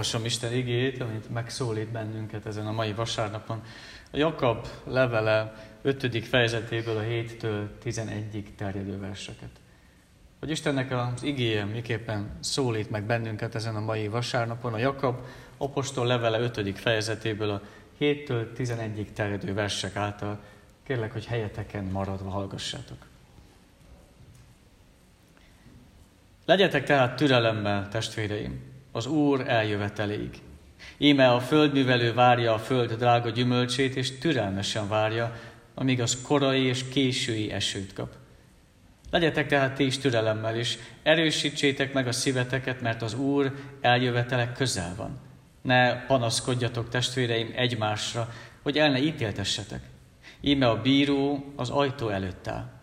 [0.00, 3.62] Olvasom Isten igét, amit megszólít bennünket ezen a mai vasárnapon.
[4.10, 6.26] A Jakab levele 5.
[6.26, 9.50] fejezetéből a 7-től 11-ig terjedő verseket.
[10.38, 14.74] Hogy Istennek az igéje miképpen szólít meg bennünket ezen a mai vasárnapon.
[14.74, 15.18] A Jakab
[15.56, 16.78] apostol levele 5.
[16.78, 17.62] fejezetéből a
[18.00, 20.38] 7-től 11-ig terjedő versek által.
[20.82, 23.06] Kérlek, hogy helyeteken maradva hallgassátok.
[26.44, 30.30] Legyetek tehát türelemmel, testvéreim, az Úr eljöveteléig.
[30.98, 35.36] Íme a földművelő várja a föld drága gyümölcsét, és türelmesen várja,
[35.74, 38.08] amíg az korai és késői esőt kap.
[39.10, 44.94] Legyetek tehát ti is türelemmel, és erősítsétek meg a szíveteket, mert az Úr eljövetele közel
[44.96, 45.18] van.
[45.62, 48.28] Ne panaszkodjatok, testvéreim, egymásra,
[48.62, 49.82] hogy el ne ítéltessetek.
[50.40, 52.79] Íme a bíró az ajtó előtt áll.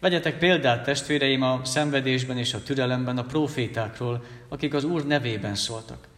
[0.00, 6.08] Vegyetek példát, testvéreim, a szenvedésben és a türelemben a profétákról, akik az Úr nevében szóltak.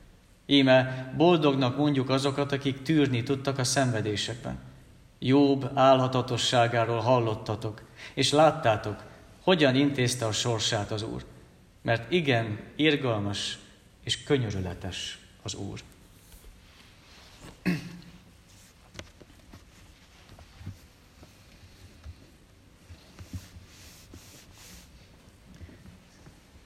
[0.47, 4.59] Íme boldognak mondjuk azokat, akik tűrni tudtak a szenvedésekben.
[5.19, 7.83] Jobb álhatatosságáról hallottatok,
[8.15, 9.03] és láttátok,
[9.43, 11.25] hogyan intézte a sorsát az Úr.
[11.83, 13.59] Mert igen, irgalmas
[14.05, 15.81] és könyörületes az Úr.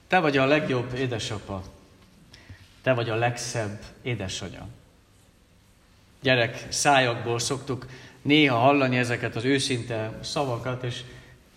[0.07, 1.63] Te vagy a legjobb édesapa.
[2.81, 4.67] Te vagy a legszebb édesanya.
[6.21, 7.85] Gyerek szájakból szoktuk
[8.21, 11.03] néha hallani ezeket az őszinte szavakat, és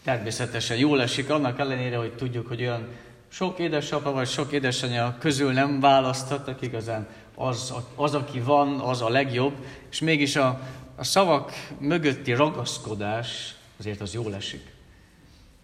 [0.04, 2.88] természetesen jól esik annak ellenére, hogy tudjuk, hogy olyan
[3.28, 9.08] sok édesapa vagy sok édesanyja közül nem választhatnak igazán az, az, aki van, az a
[9.08, 9.54] legjobb,
[9.90, 10.60] és mégis a,
[10.96, 14.77] a szavak mögötti ragaszkodás azért az jól esik.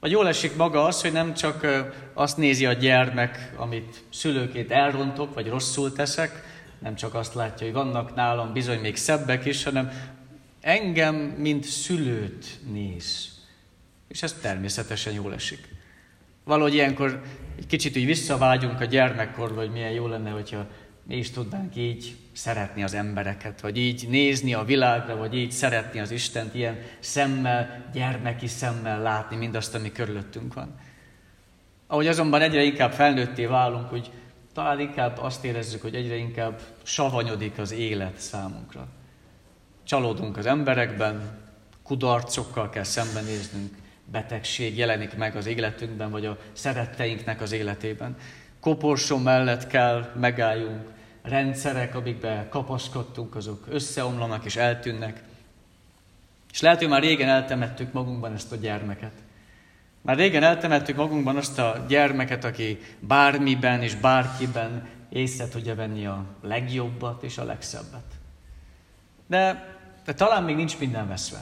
[0.04, 1.66] Vagy jól esik maga az, hogy nem csak
[2.12, 6.42] azt nézi a gyermek, amit szülőként elrontok, vagy rosszul teszek,
[6.78, 9.90] nem csak azt látja, hogy vannak nálam bizony még szebbek is, hanem
[10.60, 13.38] engem, mint szülőt néz.
[14.08, 15.68] És ez természetesen jól esik.
[16.44, 17.22] Valahogy ilyenkor
[17.58, 20.66] egy kicsit úgy visszavágyunk a gyermekkorba, hogy milyen jó lenne, hogyha
[21.06, 26.00] mi is tudnánk így szeretni az embereket, vagy így nézni a világra, vagy így szeretni
[26.00, 30.74] az Istent, ilyen szemmel, gyermeki szemmel látni mindazt, ami körülöttünk van.
[31.86, 34.10] Ahogy azonban egyre inkább felnőtté válunk, hogy
[34.54, 38.86] talán inkább azt érezzük, hogy egyre inkább savanyodik az élet számunkra.
[39.84, 41.42] Csalódunk az emberekben,
[41.82, 43.74] kudarcokkal kell szembenéznünk,
[44.12, 48.16] betegség jelenik meg az életünkben, vagy a szeretteinknek az életében.
[48.60, 50.93] Koporsó mellett kell megálljunk,
[51.24, 55.22] rendszerek, amikbe kapaszkodtunk, azok összeomlanak és eltűnnek.
[56.52, 59.12] És lehet, hogy már régen eltemettük magunkban ezt a gyermeket.
[60.00, 66.24] Már régen eltemettük magunkban azt a gyermeket, aki bármiben és bárkiben észre tudja venni a
[66.42, 68.04] legjobbat és a legszebbet.
[69.26, 69.72] De,
[70.04, 71.38] de talán még nincs minden veszve.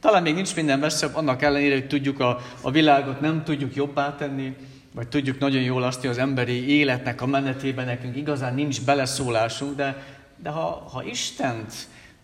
[0.00, 4.14] Talán még nincs minden veszve, annak ellenére, hogy tudjuk a, a világot, nem tudjuk jobbá
[4.14, 4.56] tenni,
[4.96, 9.76] vagy tudjuk nagyon jól azt, hogy az emberi életnek a menetében nekünk igazán nincs beleszólásunk,
[9.76, 11.74] de, de ha, ha Istent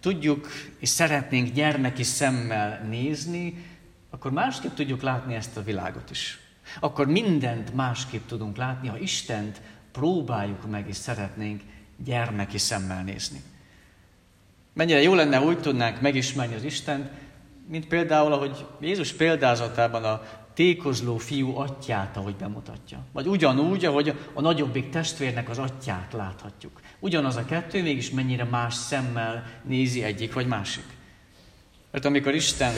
[0.01, 3.67] tudjuk és szeretnénk gyermeki szemmel nézni,
[4.11, 6.39] akkor másképp tudjuk látni ezt a világot is.
[6.81, 9.61] Akkor mindent másképp tudunk látni, ha Istent
[9.93, 11.63] próbáljuk meg és szeretnénk
[12.05, 13.43] gyermeki szemmel nézni.
[14.73, 17.09] Mennyire jó lenne, úgy tudnánk megismerni az Istent,
[17.69, 20.23] mint például, ahogy Jézus példázatában a
[20.55, 22.99] tékozló fiú atyát, ahogy bemutatja.
[23.13, 26.81] Vagy ugyanúgy, ahogy a nagyobbik testvérnek az atyát láthatjuk.
[26.99, 30.85] Ugyanaz a kettő, mégis mennyire más szemmel nézi egyik vagy másik.
[31.91, 32.73] Mert amikor Isten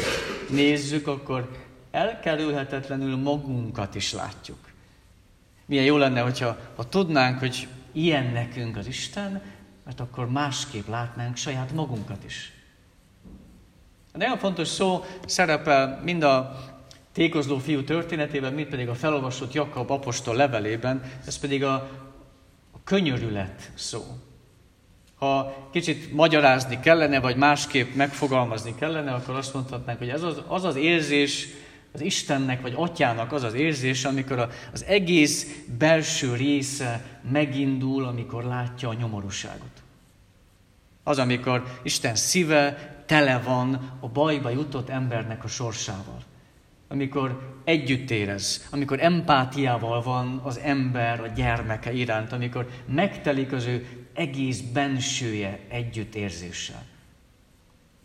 [0.50, 1.50] nézzük, akkor
[1.90, 4.58] elkerülhetetlenül magunkat is látjuk.
[5.66, 9.42] Milyen jó lenne, hogyha ha tudnánk, hogy ilyen nekünk az Isten,
[9.84, 12.52] mert akkor másképp látnánk saját magunkat is.
[14.12, 16.56] Nagyon fontos szó szerepel mind a
[17.14, 21.74] tékozló fiú történetében, mint pedig a felolvasott Jakab apostol levelében, ez pedig a,
[22.72, 24.04] a könyörület szó.
[25.14, 30.64] Ha kicsit magyarázni kellene, vagy másképp megfogalmazni kellene, akkor azt mondhatnánk, hogy ez az az,
[30.64, 31.48] az érzés,
[31.92, 38.88] az Istennek vagy Atyának az az érzés, amikor az egész belső része megindul, amikor látja
[38.88, 39.82] a nyomorúságot.
[41.02, 46.22] Az, amikor Isten szíve tele van a bajba jutott embernek a sorsával
[46.88, 53.86] amikor együtt érez, amikor empátiával van az ember a gyermeke iránt, amikor megtelik az ő
[54.12, 56.82] egész bensője együttérzéssel.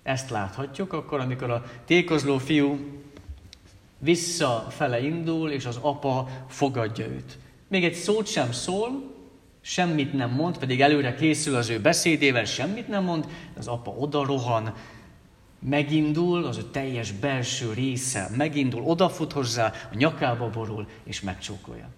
[0.04, 2.80] Ezt láthatjuk akkor, amikor a tékozló fiú
[3.98, 7.38] visszafele indul, és az apa fogadja őt.
[7.68, 9.18] Még egy szót sem szól,
[9.62, 13.28] Semmit nem mond, pedig előre készül az ő beszédével, semmit nem mond,
[13.58, 14.74] az apa oda rohan,
[15.60, 21.90] megindul, az ő teljes belső része megindul, odafut hozzá, a nyakába borul, és megcsókolja.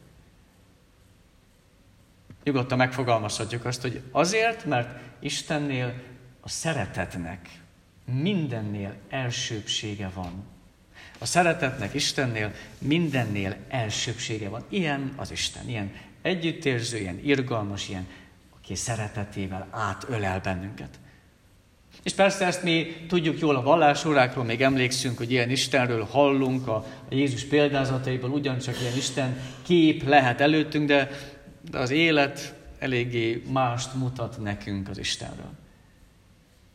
[2.43, 5.93] Nyugodtan megfogalmazhatjuk azt, hogy azért, mert Istennél
[6.41, 7.49] a szeretetnek
[8.05, 10.43] mindennél elsőbsége van.
[11.19, 14.63] A szeretetnek Istennél mindennél elsőbsége van.
[14.69, 15.91] Ilyen az Isten, ilyen
[16.21, 18.07] együttérző, ilyen irgalmas, ilyen,
[18.55, 20.99] aki szeretetével átölel bennünket.
[22.03, 26.85] És persze ezt mi tudjuk jól a vallásórákról, még emlékszünk, hogy ilyen Istenről hallunk, a,
[27.09, 31.09] Jézus példázataiból ugyancsak ilyen Isten kép lehet előttünk, de,
[31.71, 35.51] de az élet eléggé mást mutat nekünk az Istenről.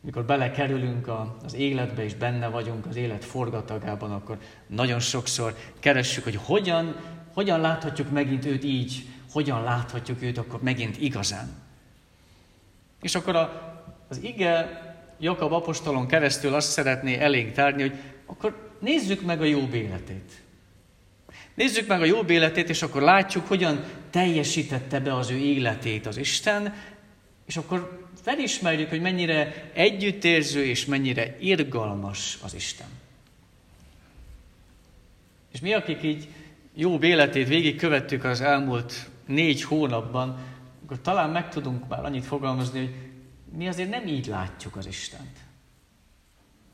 [0.01, 4.37] Mikor belekerülünk a, az életbe, és benne vagyunk az élet forgatagában, akkor
[4.67, 6.95] nagyon sokszor keressük, hogy hogyan,
[7.33, 11.49] hogyan láthatjuk megint őt így, hogyan láthatjuk őt akkor megint igazán.
[13.01, 13.75] És akkor a,
[14.09, 14.85] az ige
[15.19, 20.31] Jakab apostolon keresztül azt szeretné elénk tárni, hogy akkor nézzük meg a jó életét.
[21.53, 26.17] Nézzük meg a jó életét, és akkor látjuk, hogyan teljesítette be az ő életét az
[26.17, 26.73] Isten,
[27.45, 32.87] és akkor felismerjük, hogy mennyire együttérző és mennyire irgalmas az Isten.
[35.53, 36.27] És mi, akik így
[36.73, 40.39] jó életét végigkövettük az elmúlt négy hónapban,
[40.83, 42.95] akkor talán meg tudunk már annyit fogalmazni, hogy
[43.55, 45.45] mi azért nem így látjuk az Istent.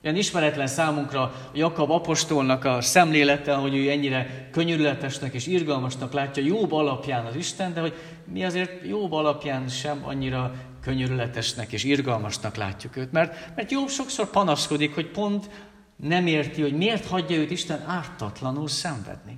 [0.04, 6.72] Olyan ismeretlen számunkra Jakab apostolnak a szemlélete, hogy ő ennyire könyörületesnek és irgalmasnak látja jobb
[6.72, 7.94] alapján az Isten, de hogy
[8.26, 13.12] mi azért jobb alapján sem annyira könyörületesnek és irgalmasnak látjuk őt.
[13.12, 15.50] Mert, mert Jobb sokszor panaszkodik, hogy pont
[15.96, 19.38] nem érti, hogy miért hagyja őt Isten ártatlanul szenvedni.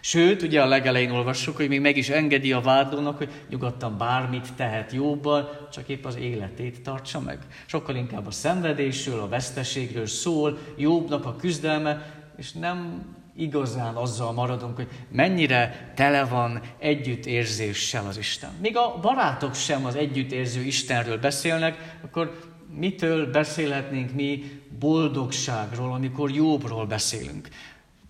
[0.00, 4.54] Sőt, ugye a legelején olvassuk, hogy még meg is engedi a vádlónak, hogy nyugodtan bármit
[4.56, 7.38] tehet jóbbal, csak épp az életét tartsa meg.
[7.66, 13.04] Sokkal inkább a szenvedésről, a veszteségről szól, jobbnak a küzdelme, és nem
[13.36, 18.50] igazán azzal maradunk, hogy mennyire tele van együttérzéssel az Isten.
[18.60, 22.40] Míg a barátok sem az együttérző Istenről beszélnek, akkor
[22.74, 27.48] mitől beszélhetnénk mi boldogságról, amikor jobbról beszélünk?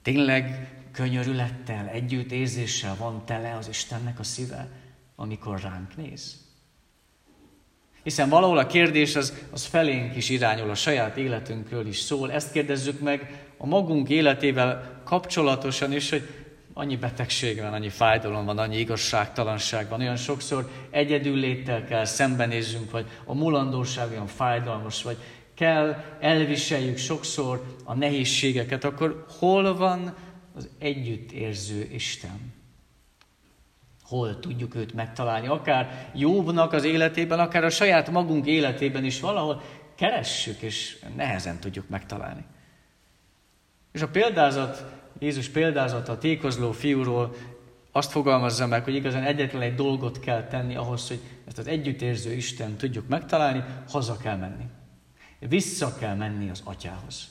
[0.02, 4.68] Tényleg könyörülettel, együttérzéssel van tele az Istennek a szíve,
[5.16, 6.48] amikor ránk néz.
[8.02, 12.32] Hiszen valahol a kérdés az, az felénk is irányul, a saját életünkről is szól.
[12.32, 16.28] Ezt kérdezzük meg a magunk életével kapcsolatosan is, hogy
[16.72, 20.00] annyi betegség van, annyi fájdalom van, annyi igazságtalanság van.
[20.00, 25.16] Olyan sokszor egyedül léttel kell szembenézzünk, vagy a mulandóság olyan fájdalmas, vagy
[25.54, 30.14] kell elviseljük sokszor a nehézségeket, akkor hol van
[30.54, 32.52] az együttérző Isten.
[34.02, 35.46] Hol tudjuk őt megtalálni?
[35.46, 39.62] Akár Jobbnak az életében, akár a saját magunk életében is valahol
[39.94, 42.44] keressük, és nehezen tudjuk megtalálni.
[43.92, 44.84] És a példázat,
[45.18, 47.34] Jézus példázata a tékozló fiúról
[47.92, 52.32] azt fogalmazza meg, hogy igazán egyetlen egy dolgot kell tenni ahhoz, hogy ezt az együttérző
[52.32, 54.64] Isten tudjuk megtalálni, haza kell menni.
[55.38, 57.28] Vissza kell menni az atyához.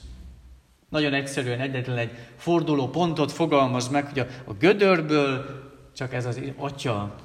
[0.90, 5.44] Nagyon egyszerűen egyetlen egy forduló pontot fogalmaz meg, hogy a, a gödörből
[5.96, 7.16] csak ez az atya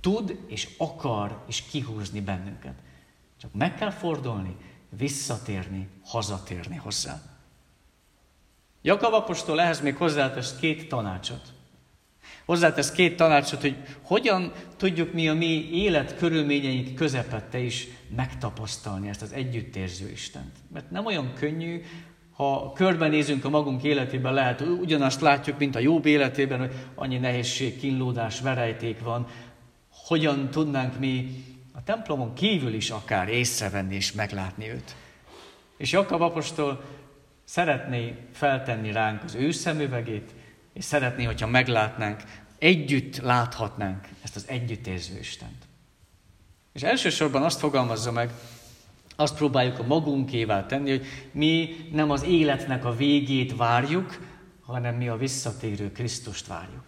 [0.00, 2.74] tud és akar is kihúzni bennünket.
[3.40, 4.56] Csak meg kell fordulni,
[4.88, 7.20] visszatérni, hazatérni hozzá.
[8.82, 11.52] Jakab apostol ehhez még hozzátesz két tanácsot.
[12.44, 19.22] Hozzátesz két tanácsot, hogy hogyan tudjuk mi a mi élet körülményeink közepette is megtapasztalni ezt
[19.22, 20.56] az együttérző Istent.
[20.72, 21.82] Mert nem olyan könnyű
[22.32, 27.78] ha körbenézünk a magunk életében, lehet ugyanazt látjuk, mint a jobb életében, hogy annyi nehézség,
[27.78, 29.26] kínlódás, verejték van.
[30.06, 34.96] Hogyan tudnánk mi a templomon kívül is akár észrevenni és meglátni őt?
[35.76, 36.84] És Jakab apostol
[37.44, 40.30] szeretné feltenni ránk az ő szemüvegét,
[40.72, 42.22] és szeretné, hogyha meglátnánk,
[42.58, 45.64] együtt láthatnánk ezt az együttérző Istent.
[46.72, 48.30] És elsősorban azt fogalmazza meg,
[49.22, 54.18] azt próbáljuk a magunkévá tenni, hogy mi nem az életnek a végét várjuk,
[54.66, 56.84] hanem mi a visszatérő Krisztust várjuk.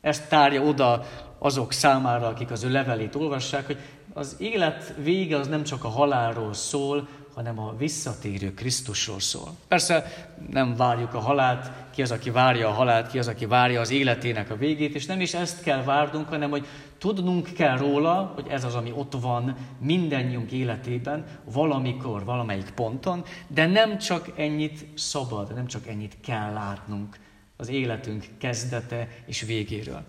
[0.00, 1.06] Ezt tárja oda
[1.38, 3.78] azok számára, akik az ő levelét olvassák, hogy
[4.12, 9.56] az élet vége az nem csak a halálról szól, hanem a visszatérő Krisztusról szól.
[9.68, 13.80] Persze nem várjuk a halált, ki az, aki várja a halált, ki az, aki várja
[13.80, 16.66] az életének a végét, és nem is ezt kell várnunk, hanem hogy
[16.98, 23.66] tudnunk kell róla, hogy ez az, ami ott van mindennyiunk életében, valamikor, valamelyik ponton, de
[23.66, 27.18] nem csak ennyit szabad, nem csak ennyit kell látnunk
[27.56, 30.02] az életünk kezdete és végéről.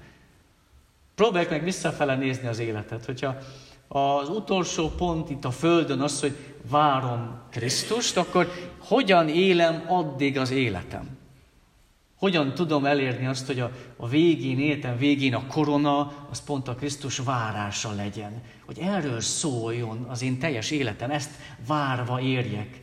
[1.16, 3.06] Próbáljuk meg visszafele nézni az életet.
[3.06, 3.38] Hogyha
[3.94, 6.36] az utolsó pont itt a Földön az, hogy
[6.70, 11.18] várom Krisztust, akkor hogyan élem addig az életem?
[12.16, 16.76] Hogyan tudom elérni azt, hogy a, a végén, életem végén a korona, az pont a
[16.76, 18.42] Krisztus várása legyen.
[18.66, 21.32] Hogy erről szóljon az én teljes életem, ezt
[21.68, 22.82] várva érjek.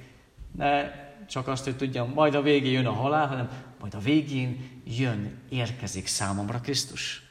[0.57, 0.91] Ne
[1.29, 3.51] csak azt, hogy tudjam, majd a végén jön a halál, hanem
[3.81, 7.23] majd a végén jön, érkezik számomra Krisztus.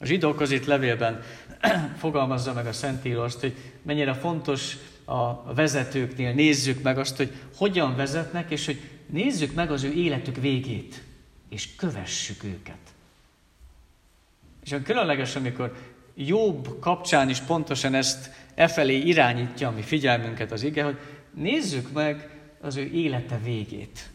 [0.00, 1.22] A zsidókhoz itt levélben
[1.98, 7.96] fogalmazza meg a Szentíró azt, hogy mennyire fontos a vezetőknél nézzük meg azt, hogy hogyan
[7.96, 11.02] vezetnek, és hogy nézzük meg az ő életük végét,
[11.48, 12.78] és kövessük őket.
[14.64, 15.76] És olyan különleges, amikor
[16.20, 20.98] Jobb kapcsán is pontosan ezt efelé irányítja a mi figyelmünket az ige, hogy
[21.34, 22.28] nézzük meg
[22.60, 24.10] az ő élete végét.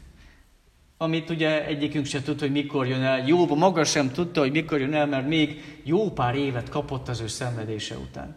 [1.03, 3.27] Amit ugye egyikünk sem tudta, hogy mikor jön el.
[3.27, 7.19] Jobb maga sem tudta, hogy mikor jön el, mert még jó pár évet kapott az
[7.21, 8.35] ő szenvedése után.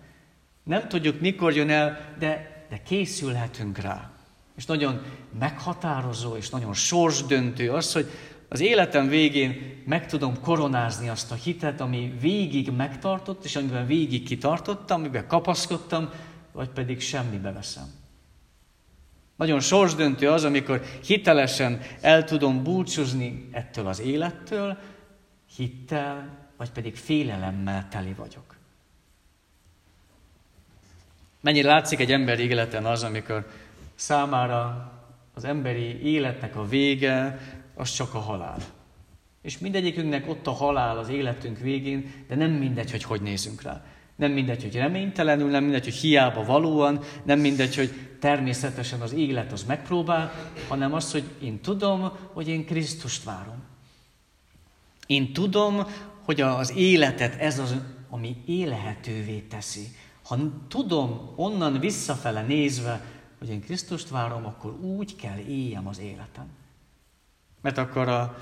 [0.63, 4.11] Nem tudjuk, mikor jön el, de, de készülhetünk rá.
[4.57, 5.03] És nagyon
[5.39, 8.07] meghatározó, és nagyon sorsdöntő az, hogy
[8.49, 14.25] az életem végén meg tudom koronázni azt a hitet, ami végig megtartott, és amiben végig
[14.25, 16.11] kitartottam, amiben kapaszkodtam,
[16.53, 18.06] vagy pedig semmibe veszem.
[19.37, 24.79] Nagyon sorsdöntő az, amikor hitelesen el tudom búcsúzni ettől az élettől,
[25.57, 28.57] hittel, vagy pedig félelemmel teli vagyok.
[31.41, 33.47] Mennyire látszik egy ember életen az, amikor
[33.95, 34.93] számára
[35.35, 37.39] az emberi életnek a vége,
[37.75, 38.59] az csak a halál.
[39.43, 43.85] És mindegyikünknek ott a halál az életünk végén, de nem mindegy, hogy hogy nézünk rá.
[44.17, 49.53] Nem mindegy, hogy reménytelenül, nem mindegy, hogy hiába valóan, nem mindegy, hogy természetesen az élet
[49.53, 50.33] az megpróbál,
[50.69, 53.63] hanem az, hogy én tudom, hogy én Krisztust várom.
[55.07, 55.87] Én tudom,
[56.25, 57.77] hogy az életet ez az,
[58.11, 59.89] ami élhetővé teszi.
[60.23, 63.05] Ha tudom onnan visszafele nézve,
[63.39, 66.47] hogy én Krisztust várom, akkor úgy kell éljem az életem.
[67.61, 68.39] Mert akkor a,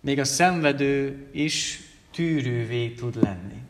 [0.00, 3.60] még a szenvedő is tűrővé tud lenni.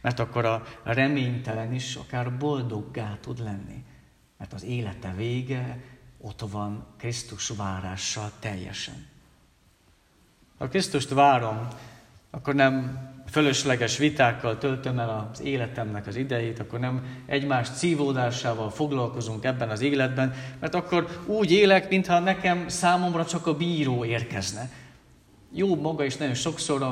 [0.00, 3.84] Mert akkor a reménytelen is akár boldoggá tud lenni.
[4.38, 5.78] Mert az élete vége
[6.20, 9.06] ott van Krisztus várással teljesen.
[10.58, 11.68] Ha Krisztust várom,
[12.30, 12.98] akkor nem
[13.30, 19.80] fölösleges vitákkal töltöm el az életemnek az idejét, akkor nem egymás cívódásával foglalkozunk ebben az
[19.80, 24.70] életben, mert akkor úgy élek, mintha nekem számomra csak a bíró érkezne.
[25.52, 26.82] Jó maga is nagyon sokszor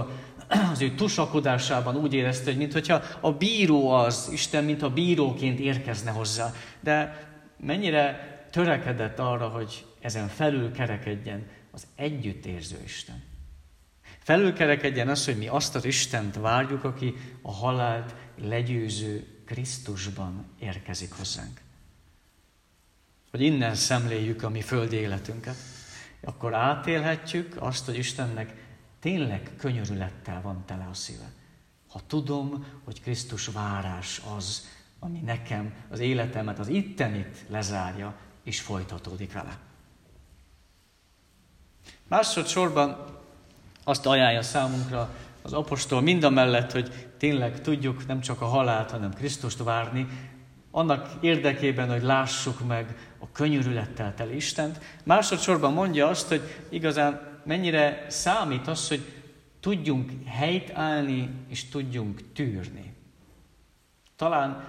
[0.49, 6.53] az ő tusakodásában úgy érezte, hogy mintha a bíró az, Isten, mintha bíróként érkezne hozzá.
[6.81, 7.27] De
[7.61, 13.23] mennyire törekedett arra, hogy ezen felül kerekedjen az együttérző Isten.
[14.19, 21.61] Felülkerekedjen az, hogy mi azt az Istent várjuk, aki a halált legyőző Krisztusban érkezik hozzánk.
[23.31, 25.57] Hogy innen szemléljük a mi földi életünket,
[26.21, 28.68] akkor átélhetjük azt, hogy Istennek
[29.01, 31.31] tényleg könyörülettel van tele a szíve.
[31.89, 39.33] Ha tudom, hogy Krisztus várás az, ami nekem az életemet, az ittenit lezárja, és folytatódik
[39.33, 39.59] vele.
[42.09, 43.07] Másodszorban
[43.85, 49.63] azt ajánlja számunkra az apostol mindamellett, hogy tényleg tudjuk nem csak a halált, hanem Krisztust
[49.63, 50.07] várni,
[50.71, 54.81] annak érdekében, hogy lássuk meg a könyörülettel teli Istent.
[55.05, 59.13] Másodszorban mondja azt, hogy igazán mennyire számít az, hogy
[59.61, 62.95] tudjunk helyt állni, és tudjunk tűrni.
[64.17, 64.65] Talán,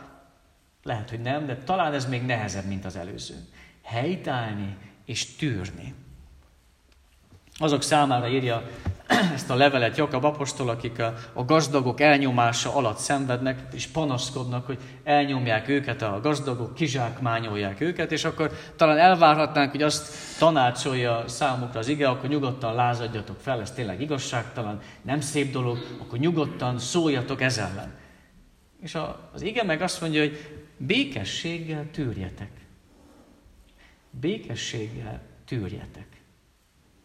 [0.84, 3.36] lehet, hogy nem, de talán ez még nehezebb, mint az előző.
[3.84, 5.94] Helyt állni és tűrni.
[7.58, 8.70] Azok számára írja
[9.34, 14.78] ezt a levelet Jakab apostol, akik a, a gazdagok elnyomása alatt szenvednek, és panaszkodnak, hogy
[15.04, 21.88] elnyomják őket, a gazdagok kizsákmányolják őket, és akkor talán elvárhatnánk, hogy azt tanácsolja számukra az
[21.88, 27.58] ige, akkor nyugodtan lázadjatok fel, ez tényleg igazságtalan, nem szép dolog, akkor nyugodtan szóljatok ez
[27.58, 27.98] ellen.
[28.82, 32.52] És a, az ige meg azt mondja, hogy békességgel tűrjetek.
[34.12, 36.09] Békességgel tűrjetek.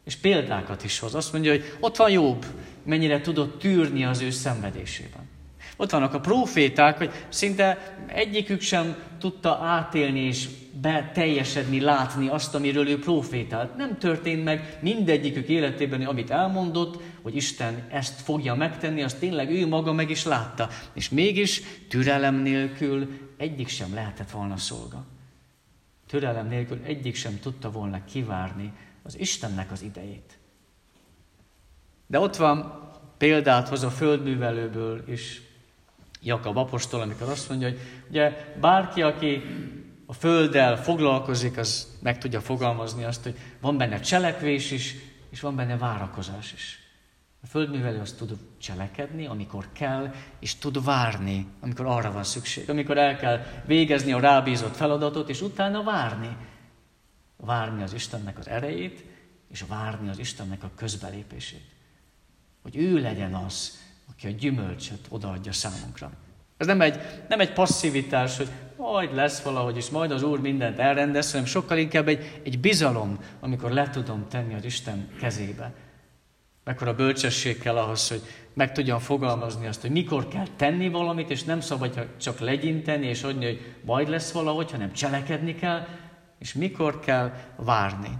[0.04, 1.14] És példákat is hoz.
[1.14, 2.44] Azt mondja, hogy ott van Jobb,
[2.84, 5.28] mennyire tudott tűrni az ő szenvedésében.
[5.76, 10.48] Ott vannak a proféták, hogy szinte egyikük sem tudta átélni és
[10.80, 13.76] beteljesedni, látni azt, amiről ő profétált.
[13.76, 19.66] Nem történt meg mindegyikük életében, amit elmondott, hogy Isten ezt fogja megtenni, azt tényleg ő
[19.66, 20.68] maga meg is látta.
[20.92, 25.04] És mégis türelem nélkül egyik sem lehetett volna szolga.
[26.06, 28.72] Türelem nélkül egyik sem tudta volna kivárni
[29.04, 30.38] az Istennek az idejét.
[32.06, 32.82] De ott van
[33.18, 35.42] példát hoz a földművelőből is,
[36.22, 39.42] Jakab apostol, amikor azt mondja, hogy ugye bárki, aki
[40.06, 44.94] a földdel foglalkozik, az meg tudja fogalmazni azt, hogy van benne cselekvés is,
[45.30, 46.78] és van benne várakozás is.
[47.42, 52.70] A földművelő azt tud cselekedni, amikor kell, és tud várni, amikor arra van szükség.
[52.70, 56.36] Amikor el kell végezni a rábízott feladatot, és utána várni.
[57.36, 59.04] Várni az Istennek az erejét,
[59.50, 61.64] és várni az Istennek a közbelépését.
[62.62, 63.78] Hogy ő legyen az,
[64.10, 66.12] aki a gyümölcsöt odaadja számunkra.
[66.56, 70.78] Ez nem egy, nem egy passzivitás, hogy majd lesz valahogy, és majd az Úr mindent
[70.78, 75.72] elrendez, hanem sokkal inkább egy, egy bizalom, amikor le tudom tenni az Isten kezébe.
[76.64, 78.22] Mekkora bölcsesség kell ahhoz, hogy
[78.54, 83.22] meg tudjam fogalmazni azt, hogy mikor kell tenni valamit, és nem szabad csak legyinteni, és
[83.22, 85.86] adni, hogy majd lesz valahogy, hanem cselekedni kell,
[86.44, 88.18] és mikor kell várni.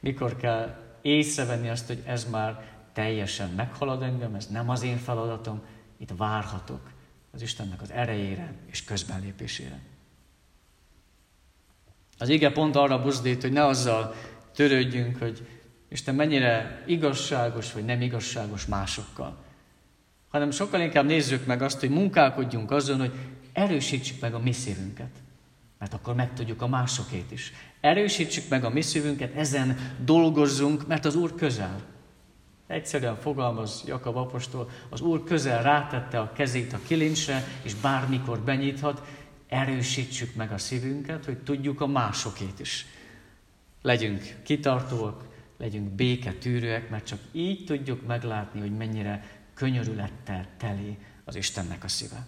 [0.00, 5.62] Mikor kell észrevenni azt, hogy ez már teljesen meghalad engem, ez nem az én feladatom,
[5.96, 6.90] itt várhatok
[7.32, 9.78] az Istennek az erejére és közbenlépésére.
[12.18, 14.14] Az ige pont arra buzdít, hogy ne azzal
[14.54, 15.46] törődjünk, hogy
[15.88, 19.36] Isten mennyire igazságos vagy nem igazságos másokkal,
[20.28, 23.12] hanem sokkal inkább nézzük meg azt, hogy munkálkodjunk azon, hogy
[23.52, 25.10] erősítsük meg a mi szívünket.
[25.78, 27.52] Mert akkor megtudjuk a másokét is.
[27.80, 31.80] Erősítsük meg a mi szívünket, ezen dolgozzunk, mert az Úr közel.
[32.66, 39.02] Egyszerűen fogalmaz Jakab apostol, az Úr közel rátette a kezét a kilincsre, és bármikor benyithat,
[39.48, 42.86] erősítsük meg a szívünket, hogy tudjuk a másokét is.
[43.82, 45.24] Legyünk kitartóak,
[45.58, 52.26] legyünk béketűrőek, mert csak így tudjuk meglátni, hogy mennyire könyörülettel teli az Istennek a szíve.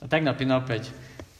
[0.00, 0.90] A tegnapi nap egy,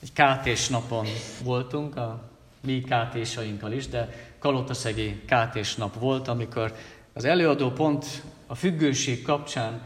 [0.03, 1.07] egy kátés napon
[1.45, 6.75] voltunk, a mi kátésainkkal is, de kalotaszegi kátés nap volt, amikor
[7.13, 9.83] az előadó pont a függőség kapcsán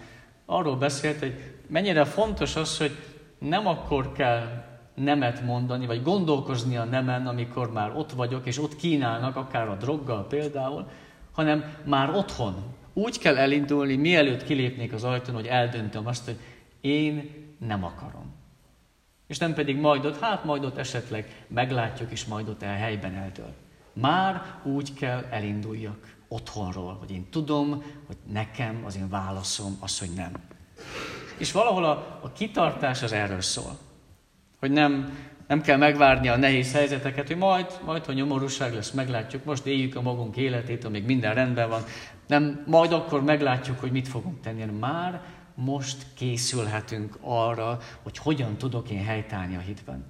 [0.47, 2.97] arról beszélt, hogy mennyire fontos az, hogy
[3.39, 8.77] nem akkor kell nemet mondani, vagy gondolkozni a nemen, amikor már ott vagyok, és ott
[8.77, 10.89] kínálnak, akár a droggal például,
[11.33, 12.55] hanem már otthon.
[12.93, 16.39] Úgy kell elindulni, mielőtt kilépnék az ajtón, hogy eldöntöm azt, hogy
[16.81, 18.30] én nem akarom.
[19.31, 23.15] És nem pedig majd ott, hát majd ott esetleg meglátjuk, és majd ott el helyben
[23.15, 23.55] eldől.
[23.93, 30.11] Már úgy kell elinduljak otthonról, hogy én tudom, hogy nekem az én válaszom az, hogy
[30.17, 30.33] nem.
[31.39, 33.79] És valahol a, a kitartás az erről szól.
[34.59, 39.45] Hogy nem, nem kell megvárni a nehéz helyzeteket, hogy majd, majd, ha nyomorúság lesz, meglátjuk,
[39.45, 41.83] most éljük a magunk életét, amíg minden rendben van.
[42.27, 44.65] Nem, majd akkor meglátjuk, hogy mit fogunk tenni.
[44.65, 45.23] Már
[45.65, 50.05] most készülhetünk arra, hogy hogyan tudok én helytállni a hitben.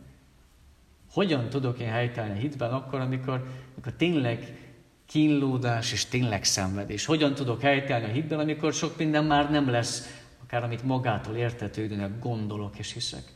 [1.13, 4.59] Hogyan tudok én helytállni a hitben akkor, amikor, amikor tényleg
[5.07, 7.05] kínlódás és tényleg szenvedés.
[7.05, 12.19] Hogyan tudok helytállni a hitben, amikor sok minden már nem lesz, akár amit magától értetődőnek
[12.19, 13.33] gondolok és hiszek.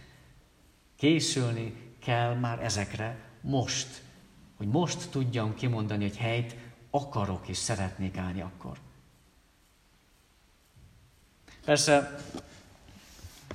[0.97, 1.75] Készülni
[2.05, 4.03] kell már ezekre most,
[4.57, 6.57] hogy most tudjam kimondani, hogy helyt
[6.91, 8.79] akarok és szeretnék állni akkor.
[11.65, 12.19] Persze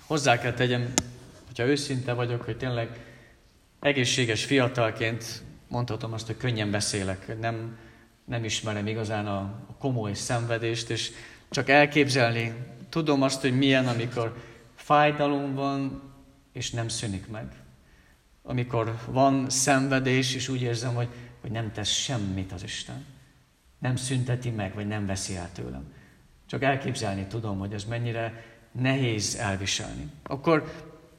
[0.02, 0.94] hozzá kell tegyem,
[1.46, 3.06] hogyha őszinte vagyok, hogy tényleg
[3.80, 7.78] egészséges fiatalként mondhatom azt, hogy könnyen beszélek, nem,
[8.26, 11.12] nem ismerem igazán a, a komoly szenvedést, és
[11.50, 12.54] csak elképzelni
[12.90, 14.38] tudom azt, hogy milyen, amikor
[14.76, 16.02] fájdalom van,
[16.54, 17.52] és nem szűnik meg.
[18.44, 21.10] Amikor van szenvedés, és úgy érzem, hogy,
[21.42, 23.06] hogy nem tesz semmit az Isten.
[23.80, 25.98] Nem szünteti meg, vagy nem veszi el tőlem.
[26.50, 30.10] Csak elképzelni tudom, hogy ez mennyire nehéz elviselni.
[30.24, 30.72] Akkor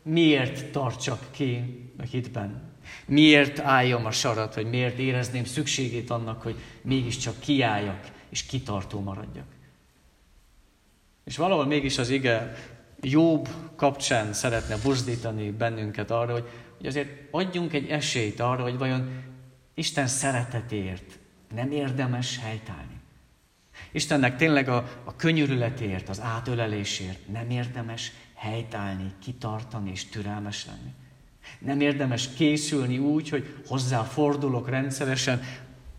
[0.03, 2.63] miért tartsak ki a hitben?
[3.07, 9.47] Miért álljam a sarat, vagy miért érezném szükségét annak, hogy mégiscsak kiálljak és kitartó maradjak?
[11.25, 12.55] És valahol mégis az ige
[13.01, 19.23] jobb kapcsán szeretne buzdítani bennünket arra, hogy, hogy azért adjunk egy esélyt arra, hogy vajon
[19.75, 21.19] Isten szeretetért
[21.55, 23.00] nem érdemes helytállni.
[23.93, 30.93] Istennek tényleg a, a könyörületért, az átölelésért nem érdemes helytállni, kitartani és türelmes lenni.
[31.59, 35.43] Nem érdemes készülni úgy, hogy hozzá fordulok rendszeresen,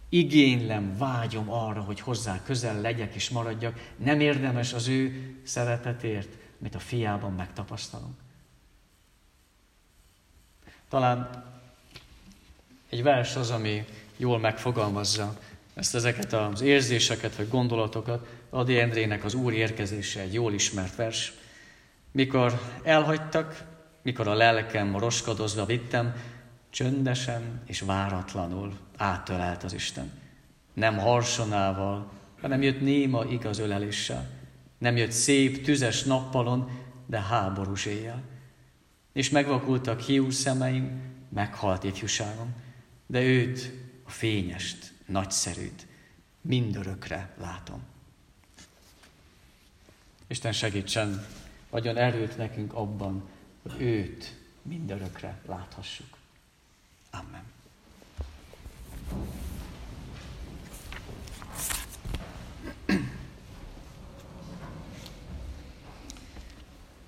[0.09, 3.93] igénylem, vágyom arra, hogy hozzá közel legyek és maradjak.
[3.97, 8.15] Nem érdemes az ő szeretetért, amit a fiában megtapasztalunk.
[10.89, 11.45] Talán
[12.89, 13.85] egy vers az, ami
[14.17, 15.39] jól megfogalmazza
[15.73, 18.27] ezt ezeket az érzéseket vagy gondolatokat.
[18.49, 21.33] Adi Endrének az Úr érkezése egy jól ismert vers.
[22.11, 23.63] Mikor elhagytak,
[24.01, 26.13] mikor a lelkem roskadozva vittem,
[26.69, 30.11] csöndesen és váratlanul áttölelt az Isten.
[30.73, 34.29] Nem harsonával, hanem jött néma igaz öleléssel.
[34.77, 36.69] Nem jött szép, tüzes nappalon,
[37.05, 38.21] de háborús éjjel.
[39.13, 41.01] És megvakultak hiú szemeim,
[41.33, 42.55] meghalt ifjúságom,
[43.07, 43.73] de őt,
[44.11, 45.87] a fényest, nagyszerűt,
[46.41, 47.81] mindörökre látom.
[50.27, 51.25] Isten segítsen,
[51.69, 53.29] adjon erőt nekünk abban,
[53.61, 56.17] hogy őt mindörökre láthassuk.
[57.11, 57.43] Amen.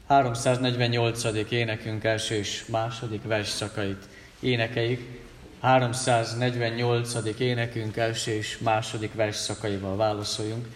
[0.07, 1.51] 348.
[1.51, 4.07] énekünk első és második versszakait
[4.39, 5.22] énekeik.
[5.63, 7.39] 348.
[7.39, 10.67] énekünk első és második versszakaival válaszoljunk.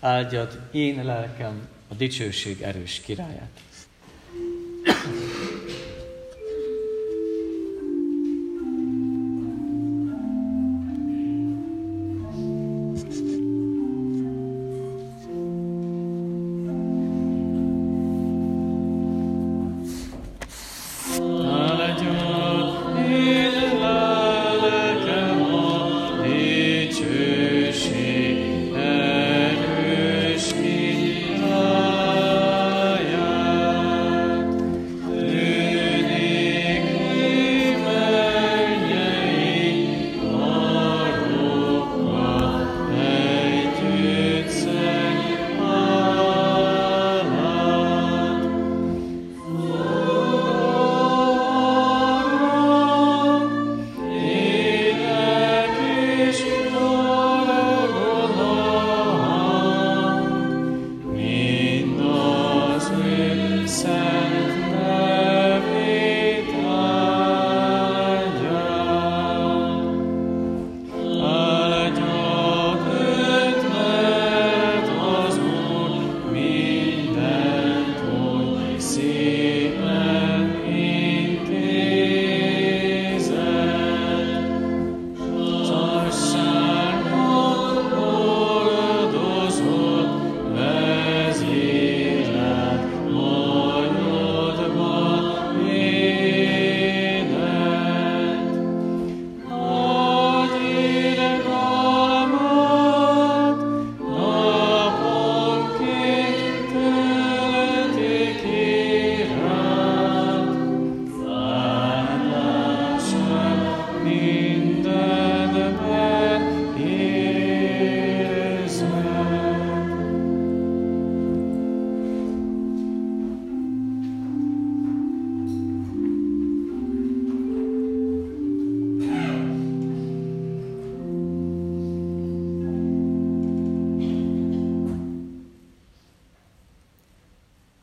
[0.00, 3.60] Áldjad én lelkem a dicsőség erős királyát.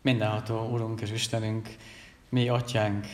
[0.05, 1.75] Mindenható Urunk és Istenünk,
[2.29, 3.05] mi Atyánk,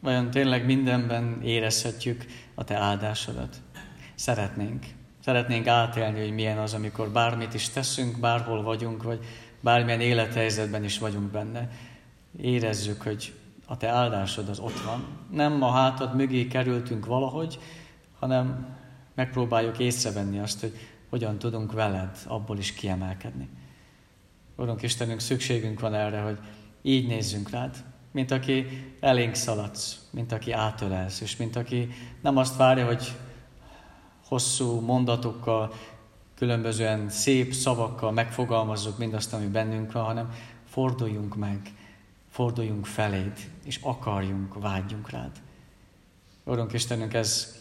[0.00, 3.56] vajon tényleg mindenben érezhetjük a Te áldásodat?
[4.14, 4.86] Szeretnénk.
[5.24, 9.24] Szeretnénk átélni, hogy milyen az, amikor bármit is teszünk, bárhol vagyunk, vagy
[9.60, 11.70] bármilyen élethelyzetben is vagyunk benne.
[12.40, 13.34] Érezzük, hogy
[13.66, 15.06] a Te áldásod az ott van.
[15.30, 17.58] Nem a hátad mögé kerültünk valahogy,
[18.18, 18.76] hanem
[19.14, 20.72] megpróbáljuk észrevenni azt, hogy
[21.08, 23.48] hogyan tudunk veled abból is kiemelkedni.
[24.58, 26.38] Urunk Istenünk, szükségünk van erre, hogy
[26.82, 27.76] így nézzünk rád,
[28.12, 28.66] mint aki
[29.00, 31.88] elénk szaladsz, mint aki átölelsz, és mint aki
[32.22, 33.12] nem azt várja, hogy
[34.26, 35.74] hosszú mondatokkal,
[36.34, 40.32] különbözően szép szavakkal megfogalmazzuk mindazt, ami bennünk van, hanem
[40.64, 41.72] forduljunk meg,
[42.30, 45.32] forduljunk feléd, és akarjunk, vágyjunk rád.
[46.44, 47.56] Urunk Istenünk, ez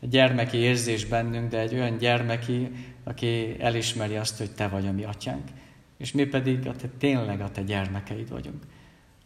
[0.00, 2.70] egy gyermeki érzés bennünk, de egy olyan gyermeki,
[3.04, 5.48] aki elismeri azt, hogy Te vagy a mi atyánk
[6.02, 8.62] és mi pedig a te, tényleg a te gyermekeid vagyunk.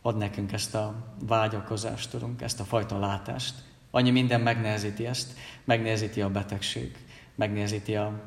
[0.02, 3.54] Ad nekünk ezt a vágyakozást, tudunk, ezt a fajta látást.
[3.90, 5.32] Annyi minden megnehezíti ezt,
[5.64, 6.96] megnehezíti a betegség,
[7.34, 8.22] megnehezíti a,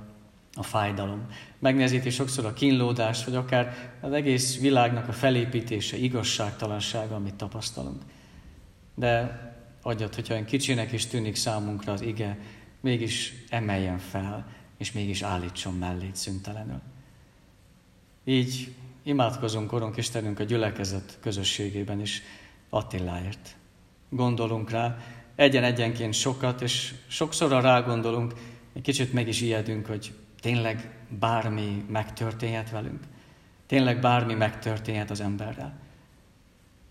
[0.53, 1.27] a fájdalom,
[1.59, 8.01] megnehezíti sokszor a kínlódást, vagy akár az egész világnak a felépítése, igazságtalansága, amit tapasztalunk.
[8.95, 9.41] De
[9.81, 12.37] adjad, hogyha olyan kicsinek is tűnik számunkra az ige,
[12.79, 16.81] mégis emeljen fel, és mégis állítson mellé szüntelenül.
[18.29, 22.21] Így imádkozunk, Urunk Istenünk, a gyülekezet közösségében is
[22.69, 23.55] Attiláért.
[24.09, 24.97] Gondolunk rá,
[25.35, 28.33] egyen-egyenként sokat, és sokszor rá gondolunk,
[28.73, 33.03] egy kicsit meg is ijedünk, hogy tényleg bármi megtörténhet velünk.
[33.67, 35.79] Tényleg bármi megtörténhet az emberrel.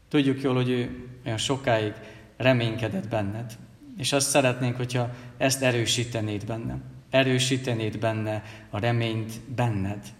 [0.09, 1.92] Tudjuk jól, hogy ő olyan sokáig
[2.37, 3.57] reménykedett benned,
[3.96, 6.83] és azt szeretnénk, hogyha ezt erősítenéd bennem.
[7.11, 10.16] erősítenéd benne a reményt benned.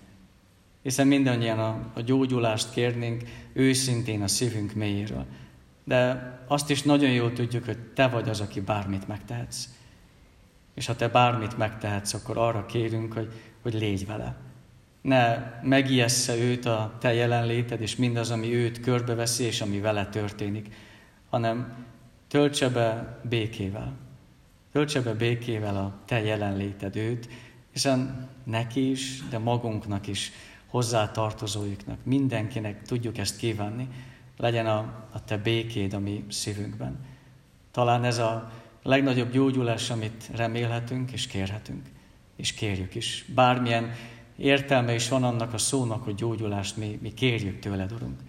[0.89, 3.23] Hiszen mindannyian a, a gyógyulást kérnénk
[3.53, 5.27] őszintén a szívünk mélyéről.
[5.85, 9.69] De azt is nagyon jól tudjuk, hogy te vagy az, aki bármit megtehetsz.
[10.75, 14.37] És ha te bármit megtehetsz, akkor arra kérünk, hogy, hogy légy vele.
[15.01, 20.75] Ne megijessze őt a te jelenléted, és mindaz, ami őt körbeveszi, és ami vele történik,
[21.31, 21.85] hanem
[22.29, 23.93] töltse be békével.
[24.73, 27.29] Töltse be békével a te jelenléted őt,
[27.73, 30.33] hiszen neki is, de magunknak is,
[30.69, 33.89] hozzá tartozóiknak, mindenkinek tudjuk ezt kívánni,
[34.37, 34.79] legyen a,
[35.13, 36.99] a te békéd a mi szívünkben.
[37.71, 38.53] Talán ez a
[38.83, 41.87] legnagyobb gyógyulás, amit remélhetünk és kérhetünk,
[42.37, 43.25] és kérjük is.
[43.35, 43.93] Bármilyen
[44.37, 48.21] értelme is van annak a szónak, hogy gyógyulást mi, mi kérjük tőled, Urunk.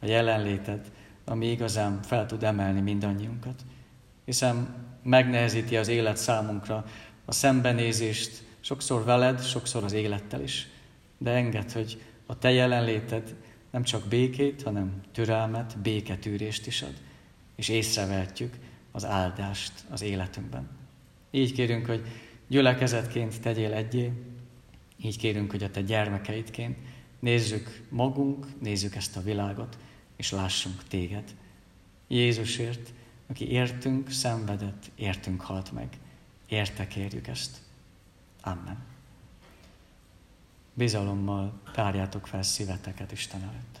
[0.00, 0.90] A jelenléted,
[1.24, 3.64] ami igazán fel tud emelni mindannyiunkat.
[4.24, 6.84] Hiszen megnehezíti az élet számunkra
[7.24, 10.68] a szembenézést, sokszor veled, sokszor az élettel is.
[11.22, 13.34] De enged, hogy a te jelenléted
[13.70, 16.94] nem csak békét, hanem türelmet, béketűrést is ad.
[17.56, 18.54] És észrevehetjük
[18.90, 20.68] az áldást az életünkben.
[21.30, 22.02] Így kérünk, hogy
[22.46, 24.12] gyülekezetként tegyél egyé,
[25.02, 26.78] így kérünk, hogy a te gyermekeidként
[27.18, 29.78] nézzük magunk, nézzük ezt a világot,
[30.16, 31.34] és lássunk téged.
[32.08, 32.92] Jézusért,
[33.26, 35.88] aki értünk, szenvedett, értünk halt meg.
[36.48, 37.60] Érte kérjük ezt.
[38.40, 38.91] Amen.
[40.74, 43.80] Bizalommal tárjátok fel szíveteket Isten előtt.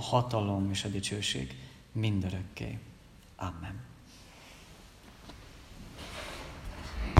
[0.00, 1.56] a hatalom és a dicsőség
[1.92, 2.78] mindörökké.
[3.36, 3.89] Amen.